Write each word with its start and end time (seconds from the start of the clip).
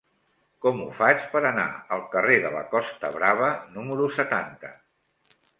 Com 0.65 0.79
ho 0.85 0.87
faig 0.99 1.27
per 1.33 1.41
anar 1.49 1.67
al 1.97 2.01
carrer 2.15 2.39
de 2.47 2.53
la 2.57 2.65
Costa 2.73 3.15
Brava 3.19 3.53
número 3.77 4.09
setanta? 4.21 4.77